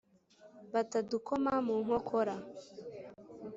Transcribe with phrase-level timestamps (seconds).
[0.73, 2.35] batadukoma mu nkokora